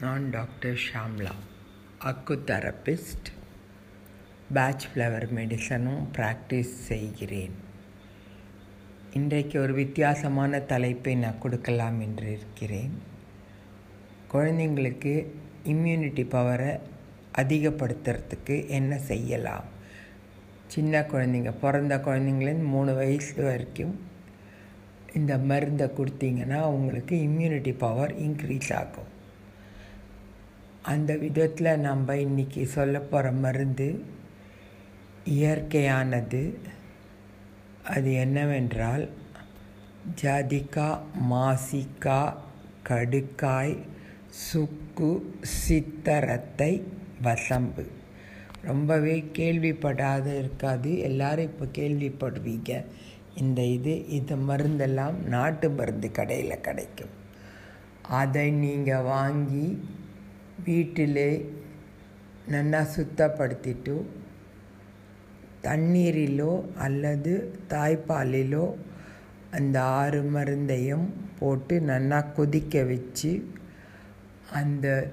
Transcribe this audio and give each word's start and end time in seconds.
நான் 0.00 0.30
doctor 0.30 0.80
Shamla 0.86 1.30
acu 2.04 2.34
therapist 2.46 3.28
Bach 4.52 4.86
flower 4.86 5.26
மெடிசனும் 5.36 6.02
practise 6.16 6.74
செய்கிறேன். 6.88 7.54
இன்றைக்கு 9.12 9.60
ஒரு 9.60 9.72
வித்தியாசமான 9.72 10.60
தலைப்பை 10.60 11.14
நான் 11.14 11.38
கொடுக்கலாம் 11.38 12.00
என்று 12.00 12.32
இருக்கிறேன். 12.32 12.98
குழந்தைங்களுக்கு 14.32 15.26
இம்யூனிட்டி 15.64 16.24
பவரை 16.36 16.80
அதிகப்படுத்துறதுக்கு 17.38 18.68
என்ன 18.68 18.98
செய்யலாம்? 18.98 19.64
சின்ன 20.66 21.00
குழந்தைங்க 21.00 21.54
பிறந்த 21.60 21.96
குழந்தைங்களேருந்து 21.96 22.70
மூணு 22.76 22.94
வயசு 22.94 23.42
வரைக்கும் 23.42 24.00
இந்த 25.14 25.38
மருந்தை 25.38 25.86
கொடுத்தீங்கன்னா 25.86 26.60
அவங்களுக்கு 26.60 27.16
இம்யூனிட்டி 27.16 27.74
பவர் 27.78 28.20
இன்க்ரீஸ் 28.20 28.74
ஆகும். 28.74 29.14
அந்த 30.92 31.16
விதத்தில் 31.16 31.68
நம்ம 31.78 32.14
இன்றைக்கி 32.14 32.64
சொல்ல 32.64 32.96
போகிற 33.00 33.32
மருந்து 33.44 33.88
இயற்கையானது. 35.24 36.42
அது 37.94 38.12
என்னவென்றால் 38.12 39.04
ஜாதிக்கா 40.22 40.88
மாசிக்கா 41.30 42.20
கடுக்காய் 42.88 43.74
சுக்கு 44.44 45.10
சித்தரத்தை 45.40 46.72
வசம்பு. 47.22 47.84
ரொம்பவே 48.62 49.16
கேள்விப்படாத 49.32 50.26
இருக்காது. 50.38 50.98
எல்லோரும் 50.98 51.50
இப்போ 51.50 51.66
கேள்விப்படுவீங்க. 51.80 52.72
இந்த 53.34 53.62
இது 53.76 53.94
இந்த 54.08 54.34
மருந்தெல்லாம் 54.48 55.16
நாட்டு 55.26 55.70
மருந்து 55.70 56.10
கடையில் 56.10 56.64
கிடைக்கும். 56.68 57.14
அதை 58.22 58.50
நீங்கள் 58.50 59.06
வாங்கி 59.12 59.66
வீட்டிலே 60.64 61.30
நல்லா 62.48 62.86
சுத்தப்படுத்திட்டு 62.96 63.94
தண்ணீரிலோ 65.62 66.64
அல்லது 66.76 67.32
தாய்ப்பாலிலோ 67.68 68.74
அந்த 69.50 69.82
ஆறு 69.82 70.22
மருந்தையும் 70.22 71.06
போட்டு 71.38 71.80
நல்லா 71.80 72.20
கொதிக்க 72.20 72.82
வச்சு 72.82 73.52
அந்த 74.52 75.12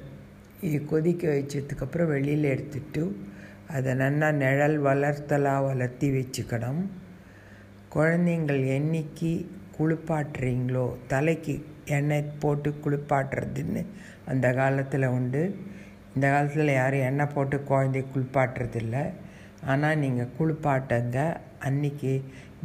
கொதிக்க 0.86 1.28
வச்சதுக்கப்புறம் 1.28 2.08
வெளியில் 2.08 2.44
எடுத்துட்டு 2.44 3.04
அதை 3.68 3.94
நல்லா 3.94 4.32
நிழல் 4.32 4.78
வளர்த்தலாக 4.82 5.66
வளர்த்தி 5.66 6.10
வச்சுக்கணும். 6.10 6.82
குழந்தைங்கள் 7.96 8.62
என்னைக்கு 8.78 9.46
குளிப்பாட்டுறீங்களோ 9.80 10.96
தலைக்கு 11.08 11.56
எண்ணெய் 11.98 12.32
போட்டு 12.40 12.70
குளிப்பாட்டுறதுன்னு 12.84 13.82
அந்த 14.32 14.54
காலத்தில் 14.54 15.14
உண்டு. 15.18 15.42
இந்த 16.16 16.26
காலத்தில் 16.34 16.78
யாரும் 16.80 17.06
எண்ணெய் 17.10 17.34
போட்டு 17.36 17.58
குழந்தைய 17.72 18.06
குளிப்பாட்டுறதில்ல. 18.14 18.98
ஆனால் 19.72 19.98
நீங்கள் 19.98 20.34
குளிப்பாட்டுங்க. 20.40 21.20
அன்றைக்கி 21.68 22.14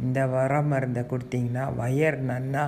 இந்த 0.05 0.19
வர 0.27 0.61
மருந்தை 0.71 1.03
கொடுத்தீங்கன்னா 1.11 1.63
வயர் 1.81 2.17
நல்லா 2.33 2.63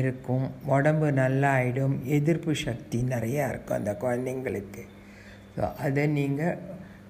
இருக்கும் 0.00 0.44
உடம்பு 0.74 1.08
நல்லா 1.12 1.50
ஆகிடும் 1.58 1.96
எதிர்ப்பு 2.16 2.52
சக்தி 2.66 2.98
நிறையா 3.14 3.44
இருக்கும் 3.48 3.78
அந்த 3.80 3.92
குழந்தைங்களுக்கு. 4.04 4.82
ஸோ 5.56 5.64
அதை 5.86 6.04
நீங்கள் 6.18 6.58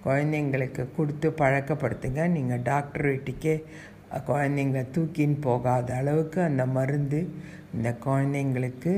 குழந்தைங்களுக்கு 0.07 0.83
கொடுத்து 0.97 1.29
பழக்கப்படுத்துங்க. 1.43 2.23
நீங்கள் 2.37 2.65
டாக்டர் 2.71 3.07
வீட்டுக்கே 3.11 3.55
குழந்தைங்க 4.27 4.81
தூக்கின்னு 4.95 5.39
போகாத 5.49 5.95
அளவுக்கு 6.01 6.41
அந்த 6.43 6.67
மருந்து 6.67 7.21
இந்த 7.75 7.91
குழந்தைங்களுக்கு 8.07 8.93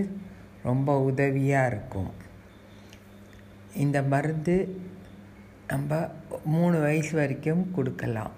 ரொம்ப 0.69 0.91
உதவியாக 1.11 1.71
இருக்கும். 1.73 2.11
இந்த 3.85 3.99
மருந்து 4.13 4.57
நம்ம 5.73 5.93
மூணு 6.55 6.77
வயசு 6.87 7.13
வரைக்கும் 7.21 7.63
கொடுக்கலாம். 7.77 8.35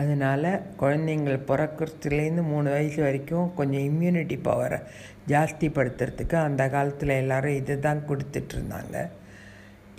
அதனால் 0.00 0.50
குழந்தைங்கள் 0.80 1.46
பிறக்கிறதுலேருந்து 1.48 2.42
மூணு 2.50 2.68
வயசு 2.76 3.00
வரைக்கும் 3.06 3.48
கொஞ்சம் 3.58 3.86
இம்யூனிட்டி 3.90 4.36
பவரை 4.48 4.78
ஜாஸ்திப்படுத்துறதுக்கு 5.32 6.36
அந்த 6.48 6.62
காலத்தில் 6.74 7.18
எல்லோரும் 7.22 7.58
இது 7.60 7.74
தான் 7.86 8.06
கொடுத்துட்ருந்தாங்க 8.10 8.96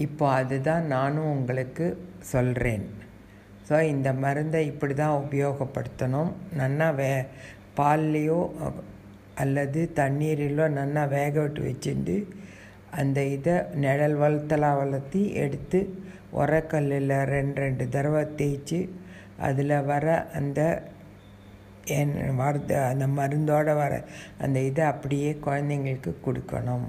இப்போ 0.05 0.25
அதுதான் 0.39 0.85
நானும் 0.95 1.31
உங்களுக்கு 1.37 1.85
சொல்கிறேன் 2.31 2.85
ஸோ 3.67 3.75
இந்த 3.93 4.09
மருந்தை 4.23 4.61
இப்படி 4.69 4.93
தான் 5.01 5.17
உபயோகப்படுத்தணும். 5.23 6.31
நல்லா 6.61 6.87
வே 6.99 7.11
பால்லையோ 7.77 8.39
அல்லது 9.35 9.91
தண்ணீரிலோ 9.95 10.67
நல்லா 10.69 11.03
வேக 11.05 11.41
விட்டு 11.41 11.61
வச்சுட்டு 11.61 12.15
அந்த 12.91 13.23
இதை 13.25 13.53
நிழல் 13.73 14.17
வளர்த்தலாம் 14.17 14.77
வளர்த்தி 14.77 15.21
எடுத்து 15.33 15.79
உரக்கல்லில் 16.33 17.13
ரெண்டு 17.25 17.61
ரெண்டு 17.61 17.89
தடவை 17.89 18.23
தேய்ச்சி 18.37 18.89
அதில் 19.37 19.85
வர 19.85 20.27
அந்த 20.33 20.59
என் 21.85 22.13
வரது 22.39 22.75
அந்த 22.89 23.07
மருந்தோடு 23.07 23.75
வர 23.75 23.93
அந்த 24.41 24.59
இதை 24.59 24.83
அப்படியே 24.85 25.37
குழந்தைங்களுக்கு 25.45 26.11
கொடுக்கணும். 26.25 26.85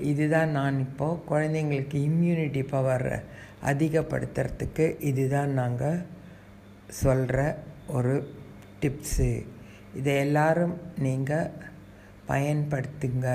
இதுதான் 0.00 0.50
நான் 0.50 0.80
இப்போது 0.80 1.22
குழந்தைங்களுக்கு 1.30 1.96
இம்யூனிட்டி 2.10 2.62
பவர் 2.68 3.22
அதிகப்படுத்துறதுக்கு 3.64 5.00
இதுதான் 5.00 5.52
நாங்கள் 5.52 5.98
சொல்கிற 7.02 7.58
ஒரு 7.88 8.14
டிப்ஸு. 8.82 9.30
இதை 9.98 10.12
எல்லாரும் 10.24 10.74
நீங்கள் 11.06 11.54
பயன்படுத்துங்க. 12.30 13.28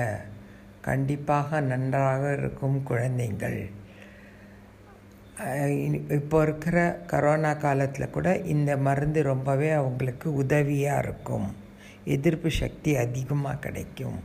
கண்டிப்பாக 0.88 1.60
நன்றாக 1.72 2.22
இருக்கும் 2.38 2.78
குழந்தைங்கள் 2.90 3.60
இப்போ 6.16 6.38
இருக்கிற 6.44 6.78
கரோனா 7.10 7.50
காலத்தில் 7.64 8.14
கூட 8.14 8.28
இந்த 8.54 8.70
மருந்து 8.86 9.20
ரொம்பவே 9.28 9.68
அவங்களுக்கு 9.80 10.28
உதவியாக 10.42 11.02
இருக்கும். 11.04 11.46
எதிர்ப்பு 12.14 12.50
சக்தி 12.60 12.92
அதிகமாக 13.04 13.60
கிடைக்கும். 13.64 14.18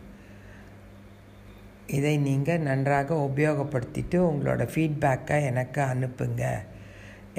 இதை 1.97 2.13
நீங்கள் 2.27 2.65
நன்றாக 2.69 3.15
உபயோகப்படுத்திட்டு 3.27 4.17
உங்களோட 4.29 4.65
ஃபீட்பேக்கை 4.73 5.37
எனக்கு 5.49 5.81
அனுப்புங்க. 5.93 6.43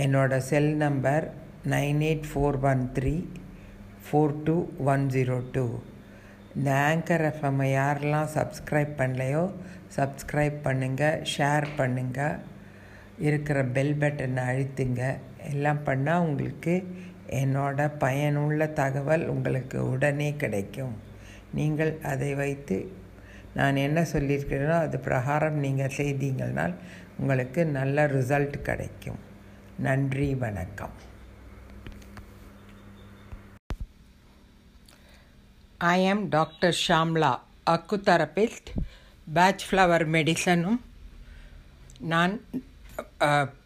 என்னோடய 0.05 0.47
cell 0.51 0.73
number 0.85 1.27
nine 1.75 2.03
eight 2.11 2.29
four 2.31 2.59
one 2.71 2.85
three 2.99 3.15
four 4.07 4.35
two 4.47 4.57
one 4.93 5.05
zero 5.15 5.37
two 5.55 5.67
இந்த 6.57 6.71
ஆங்கர் 6.89 7.25
எஃப்எம்மை 7.29 7.69
யாரெல்லாம் 7.79 8.29
சப்ஸ்கிரைப் 8.39 8.93
பண்ணலையோ 9.01 9.45
சப்ஸ்கிரைப் 9.97 10.59
பண்ணுங்கள் 10.67 11.23
ஷேர் 11.33 11.67
பண்ணுங்கள் 11.79 12.37
இருக்கிற 13.27 13.59
பெல் 13.77 13.97
பட்டனை 14.03 14.43
அழுத்துங்க. 14.51 15.03
எல்லாம் 15.53 15.81
பண்ணால் 15.89 16.25
உங்களுக்கு 16.27 16.75
என்னோட 17.41 17.87
பயனுள்ள 18.05 18.67
தகவல் 18.81 19.25
உங்களுக்கு 19.35 19.79
உடனே 19.93 20.31
கிடைக்கும். 20.43 20.95
நீங்கள் 21.59 21.93
அதை 22.13 22.31
வைத்து 22.43 22.79
நான் 23.59 23.83
என்ன 23.87 24.01
சொல்லியிருக்கிறேனோ 24.13 24.77
அது 24.87 24.99
பிரகாரம் 25.09 25.59
நீங்கள் 25.65 25.97
செய்தீங்கன்னால் 26.01 26.75
உங்களுக்கு 27.21 27.61
நல்ல 27.79 28.07
ரிசல்ட் 28.17 28.57
கிடைக்கும். 28.69 29.21
நன்றி 29.89 30.29
வணக்கம். 30.45 30.95
ஐ 35.93 36.07
ஆம் 36.09 36.29
doctor 36.29 36.77
Shamla 36.87 37.31
acu 37.71 37.97
therapist 38.09 38.71
Bach 39.35 39.65
flower 39.69 40.05
மெடிசனும் 40.15 40.81
நான் 42.13 42.35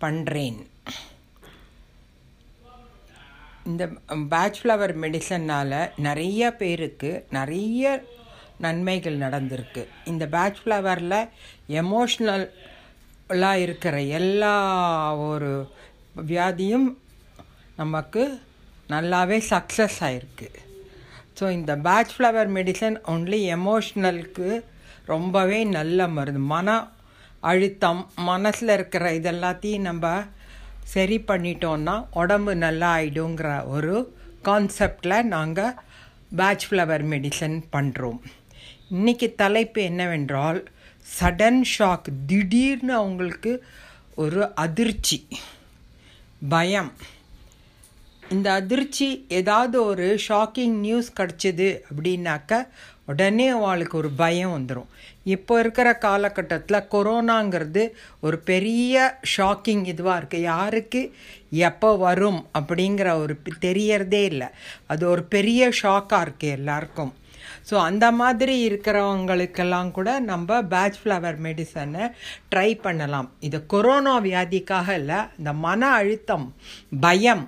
பண்ணுறேன் 0.01 0.59
இந்த 3.65 3.85
பேட்ச் 4.29 4.61
ஃப்ளவர் 4.61 4.95
மெடிசன்னால் 5.03 5.91
நிறைய 6.07 6.43
பேருக்கு 6.61 7.11
நிறைய 7.31 7.83
நன்மைகள் 8.61 9.19
நடந்திருக்கு. 9.19 9.83
இந்த 10.05 10.27
பேட்ச் 10.27 10.61
ஃப்ளவரில் 10.63 11.21
எமோஷ்னலாக 11.81 13.53
இருக்கிற 13.65 14.01
எல்லா 14.21 14.55
ஒரு 15.29 15.51
வியாதியும் 16.31 16.89
நமக்கு 17.77 18.23
நல்லாவே 18.89 19.39
சக்ஸஸ் 19.51 20.01
ஆகிருக்கு 20.01 20.49
ஸோ 21.39 21.45
இந்த 21.57 21.73
பேட்ச் 21.87 22.13
ஃப்ளவர் 22.15 22.51
மெடிசன் 22.57 22.97
ஒன்லி 23.13 23.41
எமோஷ்னலுக்கு 23.57 24.49
ரொம்பவே 25.13 25.59
நல்ல 25.77 26.09
மருந்து. 26.17 26.43
மன 26.55 26.69
அழுத்தம் 27.51 28.01
மனசில் 28.31 28.73
இருக்கிற 28.77 29.05
இதெல்லாத்தையும் 29.19 29.87
நம்ம 29.89 30.07
சரி 30.95 31.19
பண்ணிட்டோன்னா 31.29 31.95
உடம்பு 32.23 32.53
நல்லா 32.65 32.89
ஆகிடுங்கிற 32.99 33.49
ஒரு 33.75 33.95
கான்செப்டில் 34.49 35.17
நாங்கள் 35.35 35.77
பேட்ச் 36.39 36.67
ஃப்ளவர் 36.69 37.05
மெடிசன் 37.13 37.57
பண்ணுறோம் 37.75 38.19
இன்றைக்கி 38.97 39.29
தலைப்பு 39.43 39.81
என்னவென்றால் 39.91 40.61
சடன் 41.07 41.63
ஷாக் 41.75 42.09
திடீர்னு 42.31 42.95
அவங்களுக்கு 42.95 43.53
ஒரு 44.25 44.41
அதிர்ச்சி 44.65 45.19
பயம். 46.51 46.91
இந்த 48.37 48.49
அதிர்ச்சி 48.61 49.07
ஏதாவது 49.37 49.77
ஒரு 49.91 50.07
ஷாக்கிங் 50.27 50.75
நியூஸ் 50.85 51.09
கிடச்சிது 51.19 51.69
அப்படின்னாக்க 51.89 52.59
உடனே 53.07 53.47
அவளுக்கு 53.49 53.97
ஒரு 53.97 54.11
பயம் 54.21 54.53
வந்துடும் 54.57 54.91
இப்போ 55.35 55.55
இருக்கிற 55.61 55.89
காலகட்டத்தில் 56.05 56.87
கொரோனாங்கிறது 56.95 57.83
ஒரு 58.21 58.39
பெரிய 58.51 58.97
ஷாக்கிங் 59.37 59.85
இதுவாக 59.93 60.19
இருக்குது 60.21 60.47
யாருக்கு 60.53 61.03
எப்போ 61.69 61.91
வரும் 62.05 62.41
அப்படிங்கிற 62.59 63.09
ஒரு 63.23 63.37
தெரியறதே 63.67 64.23
இல்லை. 64.33 64.49
அது 64.87 65.03
ஒரு 65.15 65.23
பெரிய 65.37 65.71
ஷாக்காக 65.83 66.25
இருக்குது 66.27 66.57
எல்லாருக்கும். 66.59 67.13
ஸோ 67.69 67.75
அந்த 67.89 68.07
மாதிரி 68.21 68.55
இருக்கிறவங்களுக்கெல்லாம் 68.69 69.91
கூட 69.91 70.11
நம்ம 70.31 70.63
பேட்ச் 70.73 70.99
ஃப்ளவர் 71.03 71.39
மெடிசனை 71.47 72.05
ட்ரை 72.53 72.71
பண்ணலாம். 72.87 73.29
இது 73.49 73.59
கொரோனா 73.75 74.15
வியாதிக்காக 74.21 74.89
இல்லை 75.01 75.21
இந்த 75.39 75.53
மன 75.67 75.91
அழுத்தம் 76.01 76.47
பயம் 77.01 77.45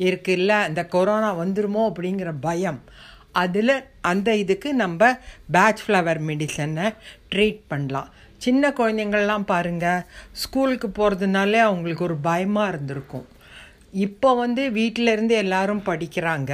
இருக்குல்ல? 0.00 0.68
இந்த 0.68 0.84
கொரோனா 0.84 1.30
வந்துருமோ 1.38 1.82
அப்படிங்கிற 1.90 2.32
பயம். 2.40 2.80
அதில் 3.32 3.74
அந்த 4.00 4.36
இதுக்கு 4.36 4.74
நம்ம 4.74 5.18
பேட்ச் 5.50 5.82
ஃப்ளவர் 5.86 6.20
மெடிசனை 6.28 6.86
ட்ரீட் 7.34 7.60
பண்ணலாம். 7.68 8.08
சின்ன 8.36 8.70
குழந்தைங்கள்லாம் 8.70 9.48
பாருங்கள் 9.52 10.04
ஸ்கூலுக்கு 10.32 10.88
போகிறதுனாலே 10.88 11.60
அவங்களுக்கு 11.68 12.04
ஒரு 12.04 12.16
பயமாக 12.16 12.68
இருந்திருக்கும். 12.68 13.26
இப்போ 13.90 14.34
வந்து 14.34 14.70
வீட்டிலேருந்து 14.70 15.34
எல்லாரும் 15.44 15.82
படிக்கிறாங்க. 15.86 16.52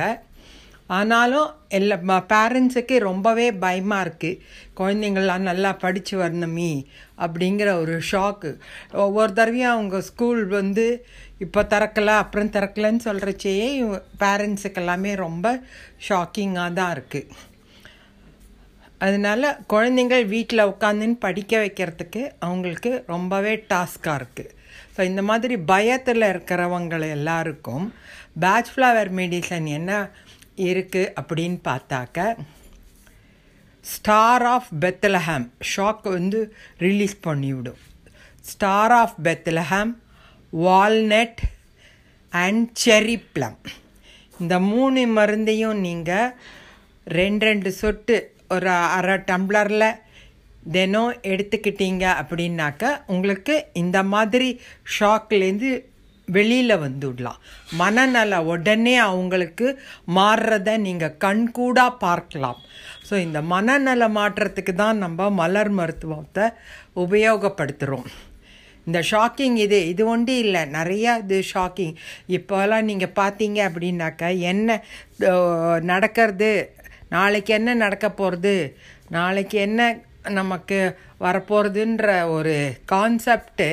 ஆனாலும் 0.88 1.48
எல்லா 1.68 2.18
பேரண்ட்ஸுக்கே 2.30 2.98
ரொம்பவே 3.00 3.46
பயமாக 3.58 4.04
இருக்குது 4.04 4.40
குழந்தைங்கள்லாம் 4.74 5.48
நல்லா 5.48 5.70
படித்து 5.76 6.14
வரணுமே 6.18 6.72
அப்படிங்கிற 7.18 7.70
ஒரு 7.80 7.96
ஷாக்கு 8.10 8.50
ஒவ்வொரு 8.98 9.32
தடவையும் 9.32 9.74
அவங்க 9.74 10.00
ஸ்கூல் 10.00 10.42
வந்து 10.48 10.86
இப்போ 11.38 11.62
திறக்கல 11.64 12.12
அப்புறம் 12.16 12.52
திறக்கலன்னு 12.52 13.06
சொல்கிறச்சேயே 13.06 13.68
பேரண்ட்ஸுக்கு 14.18 14.80
எல்லாமே 14.80 15.12
ரொம்ப 15.16 15.46
ஷாக்கிங்காக 16.08 16.72
தான் 16.72 16.94
இருக்குது 16.96 17.52
அதனால 18.98 19.58
குழந்தைங்கள் 19.66 20.24
வீட்டில் 20.26 20.68
உட்காந்துன்னு 20.68 21.18
படிக்க 21.18 21.58
வைக்கிறதுக்கு 21.58 22.22
அவங்களுக்கு 22.40 23.04
ரொம்பவே 23.06 23.52
டாஸ்காக 23.68 24.18
இருக்குது 24.18 24.52
ஸோ 24.94 25.02
இந்த 25.02 25.22
மாதிரி 25.22 25.54
பயத்தில் 25.62 26.30
இருக்கிறவங்களை 26.30 27.08
எல்லாருக்கும் 27.10 27.86
பேட்ச் 28.40 28.70
ஃப்ளவர் 28.72 29.10
மெடிசன் 29.12 29.66
என்ன 29.72 29.92
இருக்குது 30.56 31.12
அப்படின்னு 31.20 31.58
பார்த்தாக்க 31.68 32.36
ஸ்டார் 33.84 34.42
ஆஃப் 34.42 34.70
பெத்லஹாம் 34.80 35.46
ஷாக் 35.74 36.06
வந்து 36.10 36.40
ரிலீஸ் 36.78 37.16
பண்ணிவிடும். 37.26 37.80
Star 38.40 38.92
of 38.92 39.16
Bethlehem 39.22 39.92
walnut 40.52 41.42
and 42.32 42.64
cherry 42.84 43.16
plum 43.32 43.58
இந்த 44.40 44.60
மூணு 44.60 45.06
மருந்தையும் 45.06 45.78
நீங்கள் 45.80 46.34
ரெண்டு 47.06 47.46
ரெண்டு 47.46 47.72
சொட்டு 47.72 48.16
ஒரு 48.48 48.72
அரை 48.96 49.16
டம்ளரில் 49.30 49.88
தினம் 50.72 51.12
எடுத்துக்கிட்டீங்க 51.22 52.04
அப்படின்னாக்க 52.20 53.00
உங்களுக்கு 53.06 53.54
இந்த 53.72 54.02
மாதிரி 54.02 54.60
ஷாக்லேருந்து 54.98 55.70
வெளியில் 56.34 56.82
வந்துடலாம். 56.84 57.40
மனநல 57.80 58.38
உடனே 58.52 58.94
அவங்களுக்கு 59.08 59.66
மாறுறத 60.18 60.70
நீங்கள் 60.86 61.18
கண்கூடாக 61.24 62.00
பார்க்கலாம். 62.04 62.60
ஸோ 63.08 63.14
இந்த 63.26 63.40
மனநல 63.52 64.08
மாற்றத்துக்கு 64.18 64.74
தான் 64.82 65.02
நம்ம 65.04 65.28
மலர் 65.40 65.72
மருத்துவத்தை 65.80 66.46
உபயோகப்படுத்துகிறோம் 67.04 68.08
இந்த 68.86 68.98
ஷாக்கிங் 69.10 69.56
இது 69.66 69.78
இது 69.92 70.02
ஒன்றி 70.14 70.34
இல்லை. 70.46 70.62
நிறையா 70.78 71.12
இது 71.22 71.38
ஷாக்கிங் 71.52 71.94
இப்போலாம் 72.36 72.88
நீங்கள் 72.90 73.16
பார்த்தீங்க 73.20 73.60
அப்படின்னாக்கா 73.68 74.28
என்ன 74.50 74.78
நடக்கிறது 75.92 76.50
நாளைக்கு 77.14 77.52
என்ன 77.58 77.74
நடக்க 77.84 78.06
போகிறது 78.10 78.54
நாளைக்கு 79.16 79.56
என்ன 79.66 79.80
நமக்கு 80.38 80.78
வரப்போகிறதுன்ற 81.24 82.06
ஒரு 82.36 82.54
கான்செப்டு 82.92 83.68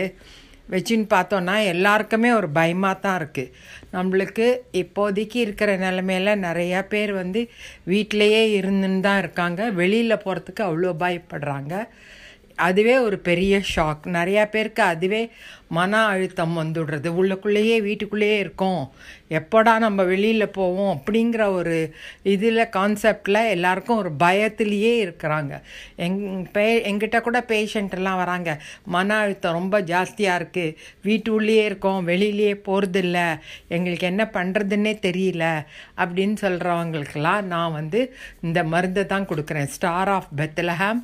வச்சுன்னு 0.71 1.07
பார்த்தோன்னா 1.13 1.55
எல்லாருக்குமே 1.65 2.29
ஒரு 2.31 2.49
பயமாக 2.49 2.99
தான் 2.99 3.17
இருக்குது 3.19 3.51
நம்மளுக்கு 3.93 4.45
இப்போதைக்கு 4.73 5.35
இருக்கிற 5.35 5.77
நிலமையில 5.77 6.35
நிறையா 6.47 6.81
பேர் 6.87 7.13
வந்து 7.13 7.41
வீட்டிலையே 7.87 8.43
இருந்துன்னு 8.59 8.99
தான் 8.99 9.17
இருக்காங்க. 9.17 9.71
வெளியில் 9.71 10.23
போகிறதுக்கு 10.25 10.63
அவ்வளோ 10.69 10.93
பயப்படுறாங்க. 10.99 11.73
அதுவே 12.55 12.97
ஒரு 12.97 13.17
பெரிய 13.19 13.61
ஷாக் 13.75 14.03
நிறையா 14.05 14.45
பேருக்கு 14.45 14.83
அதுவே 14.83 15.31
மன 15.67 16.05
அழுத்தம் 16.05 16.57
வந்துடுறது. 16.57 17.07
உள்ளுக்குள்ளேயே 17.09 17.81
வீட்டுக்குள்ளேயே 17.81 18.37
இருக்கோம். 18.39 18.91
எப்போடா 19.29 19.77
நம்ம 19.77 20.03
வெளியில் 20.03 20.49
போவோம் 20.49 21.01
அப்படிங்கிற 21.01 21.51
ஒரு 21.51 21.95
இதில் 22.23 22.69
கான்செப்டில் 22.71 23.49
எல்லாருக்கும் 23.49 23.97
ஒரு 23.97 24.11
பயத்திலேயே 24.19 24.93
இருக்கிறாங்க. 25.05 25.61
எங் 25.95 26.47
பே 26.51 26.81
எங்கிட்ட 26.91 27.21
கூட 27.21 27.45
பேஷண்ட்டெல்லாம் 27.47 28.15
வராங்க. 28.15 28.61
மன 28.85 29.15
அழுத்தம் 29.15 29.53
ரொம்ப 29.53 29.81
ஜாஸ்தியாக 29.81 30.39
இருக்குது 30.41 30.75
வீட்டுள்ளேயே 31.03 31.65
இருக்கோம். 31.65 32.07
வெளியிலேயே 32.07 32.55
போகிறதில்ல 32.67 33.39
எங்களுக்கு 33.67 34.07
என்ன 34.07 34.29
பண்ணுறதுன்னே 34.33 34.93
தெரியல 35.09 35.65
அப்படின்னு 35.97 36.35
சொல்கிறவங்களுக்கெல்லாம் 36.41 37.43
நான் 37.43 37.71
வந்து 37.71 38.15
இந்த 38.41 38.63
மருந்தை 38.63 39.05
தான் 39.05 39.27
கொடுக்குறேன். 39.27 39.65
Star 39.65 40.07
of 40.07 40.27
Bethlehem 40.37 41.03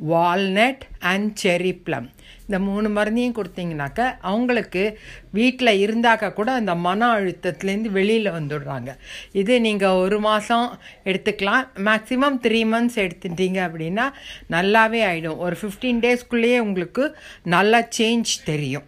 walnut 0.00 0.84
and 1.12 1.32
cherry 1.42 1.72
plum. 1.86 2.08
இந்த 2.46 2.58
மூணு 2.58 2.88
மருந்தையும் 2.88 3.36
கொடுத்தீங்கனாக்க 3.36 4.16
அவங்களுக்கு 4.20 4.98
வீட்டில் 5.30 5.80
இருந்தாக்க 5.84 6.32
கூட 6.32 6.52
அந்த 6.52 6.74
மன 6.74 7.08
அழுத்தத்துலேருந்து 7.18 7.90
வெளியில் 7.98 8.34
வந்துடுறாங்க. 8.38 8.90
இது 9.32 9.60
நீங்கள் 9.60 10.00
ஒரு 10.04 10.18
மாதம் 10.20 10.78
எடுத்துக்கலாம். 11.04 11.64
மேக்ஸிமம் 11.88 12.38
த்ரீ 12.46 12.60
மந்த்ஸ் 12.72 13.00
எடுத்துட்டீங்க 13.04 13.60
அப்படின்னா 13.68 14.08
நல்லாவே 14.50 15.02
ஆகிடும் 15.10 15.36
ஒரு 15.36 15.56
ஃபிஃப்டீன் 15.62 16.02
டேஸ்க்குள்ளேயே 16.06 16.58
உங்களுக்கு 16.58 17.16
நல்லா 17.42 17.80
சேஞ்ச் 17.98 18.32
தெரியும். 18.44 18.86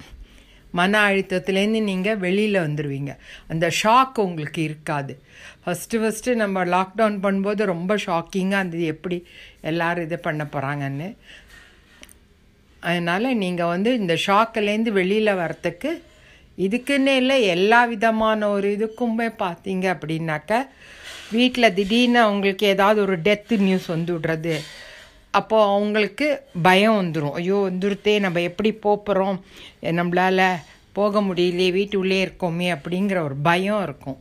மன 0.78 1.00
அழுத்தத்துலேருந்து 1.08 1.80
நீங்கள் 1.90 2.20
வெளியில் 2.24 2.64
வந்துடுவீங்க 2.64 3.12
அந்த 3.52 3.66
ஷாக் 3.80 4.18
உங்களுக்கு 4.26 4.60
இருக்காது. 4.68 5.14
ஃபஸ்ட்டு 5.62 6.00
ஃபஸ்ட்டு 6.02 6.38
நம்ம 6.42 6.64
லாக்டவுன் 6.74 7.18
பண்ணும்போது 7.24 7.70
ரொம்ப 7.74 7.92
ஷாக்கிங்காக 8.06 8.60
இருந்தது. 8.62 8.84
எப்படி 8.94 9.18
எல்லோரும் 9.70 10.06
இது 10.08 10.18
பண்ண 10.26 10.44
போகிறாங்கன்னு 10.54 11.08
அதனால் 12.82 13.38
நீங்கள் 13.44 13.72
வந்து 13.74 13.90
இந்த 14.00 14.14
ஷாக்கிலேருந்து 14.26 14.90
வெளியில் 15.00 15.38
வரத்துக்கு 15.42 15.90
இதுக்குன்னு 16.64 17.14
இல்லை 17.20 17.36
எல்லா 17.54 17.80
விதமான 17.92 18.48
ஒரு 18.56 18.68
இதுக்குமே 18.76 19.28
பார்த்தீங்க 19.42 19.86
அப்படின்னாக்க 19.94 20.60
வீட்டில் 21.34 21.74
திடீர்னு 21.78 22.20
அவங்களுக்கு 22.26 22.64
ஏதாவது 22.74 22.98
ஒரு 23.04 23.16
டெத்து 23.26 23.56
நியூஸ் 23.64 23.88
வந்து 23.94 24.12
விடுறது. 24.16 24.54
அப்போது 25.38 25.68
அவங்களுக்கு 25.72 26.26
பயம் 26.66 26.98
வந்துடும் 27.00 27.36
ஐயோ 27.40 27.58
வந்துருத்தே 27.68 28.14
நம்ம 28.24 28.42
எப்படி 28.50 28.70
போகிறோம் 28.86 29.38
நம்மளால் 29.98 30.44
போக 30.98 31.20
முடியலையே 31.28 31.70
வீட்டுள்ளே 31.78 32.18
இருக்கோமே 32.26 32.68
அப்படிங்கிற 32.76 33.18
ஒரு 33.28 33.36
பயம் 33.48 33.82
இருக்கும். 33.86 34.18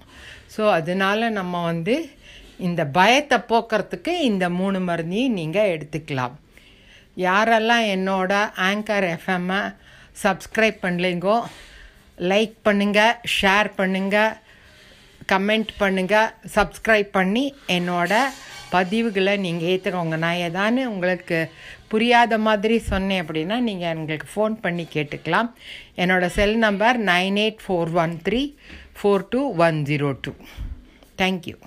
ஸோ 0.55 0.63
அதனால 0.79 1.29
நம்ம 1.39 1.61
வந்து 1.71 1.95
இந்த 2.67 2.81
பயத்தை 2.97 3.37
போக்குறதுக்கு 3.51 4.13
இந்த 4.29 4.45
மூணு 4.59 4.79
மருந்தையும் 4.89 5.37
நீங்கள் 5.39 5.71
எடுத்துக்கலாம். 5.75 6.35
யாரெல்லாம் 7.27 7.85
என்னோட 7.95 8.31
ஆங்கர் 8.69 9.07
எஃப்எம்மை 9.15 9.61
சப்ஸ்கிரைப் 10.23 10.79
பண்ணலைங்கோ 10.85 11.37
லைக் 12.31 12.55
பண்ணுங்கள் 12.67 13.15
ஷேர் 13.37 13.69
பண்ணுங்கள் 13.79 14.33
கமெண்ட் 15.31 15.71
பண்ணுங்கள் 15.81 16.33
சப்ஸ்கிரைப் 16.55 17.09
பண்ணி 17.17 17.45
என்னோட 17.77 18.13
பதிவுகளை 18.73 19.33
நீங்கள் 19.45 19.69
ஏற்றுக்கோங்க 19.73 20.17
நான் 20.23 20.41
ஏதானு 20.47 20.81
உங்களுக்கு 20.93 21.39
புரியாத 21.91 22.37
மாதிரி 22.47 22.77
சொன்னேன் 22.91 23.21
அப்படின்னா 23.23 23.57
நீங்கள் 23.67 23.93
எங்களுக்கு 23.95 24.27
ஃபோன் 24.33 24.55
பண்ணி 24.65 24.85
கேட்டுக்கலாம். 24.95 25.49
என்னோடய 26.03 26.35
cell 26.37 26.57
number 26.65 26.99
nine 27.11 27.39
eight 27.45 27.63
four 27.65 27.93
one 28.03 28.15
three 28.27 28.41
four 28.99 29.27
two 29.33 29.41
one 29.67 29.79
zero 29.91 30.11
two 30.25 30.33
thank you 31.21 31.57